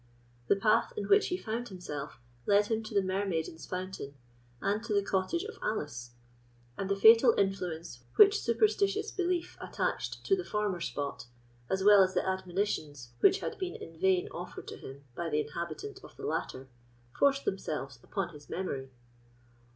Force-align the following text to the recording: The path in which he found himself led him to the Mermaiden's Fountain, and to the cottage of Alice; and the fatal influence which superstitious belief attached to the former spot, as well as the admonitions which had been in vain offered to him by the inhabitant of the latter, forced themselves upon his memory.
The 0.47 0.55
path 0.55 0.93
in 0.97 1.07
which 1.09 1.27
he 1.27 1.37
found 1.37 1.69
himself 1.69 2.19
led 2.47 2.65
him 2.65 2.81
to 2.85 2.95
the 2.95 3.03
Mermaiden's 3.03 3.67
Fountain, 3.67 4.15
and 4.59 4.83
to 4.83 4.93
the 4.95 5.03
cottage 5.03 5.43
of 5.43 5.59
Alice; 5.61 6.15
and 6.75 6.89
the 6.89 6.95
fatal 6.95 7.35
influence 7.37 8.03
which 8.15 8.39
superstitious 8.41 9.11
belief 9.11 9.59
attached 9.61 10.25
to 10.25 10.35
the 10.35 10.43
former 10.43 10.81
spot, 10.81 11.27
as 11.69 11.83
well 11.83 12.01
as 12.01 12.15
the 12.15 12.27
admonitions 12.27 13.13
which 13.19 13.41
had 13.41 13.59
been 13.59 13.75
in 13.75 13.95
vain 13.99 14.27
offered 14.29 14.67
to 14.69 14.77
him 14.77 15.03
by 15.13 15.29
the 15.29 15.39
inhabitant 15.39 15.99
of 16.03 16.17
the 16.17 16.25
latter, 16.25 16.67
forced 17.15 17.45
themselves 17.45 17.99
upon 18.01 18.29
his 18.33 18.49
memory. 18.49 18.89